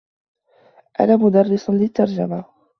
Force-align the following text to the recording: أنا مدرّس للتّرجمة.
أنا 0.99 1.15
مدرّس 1.17 1.69
للتّرجمة. 1.69 2.45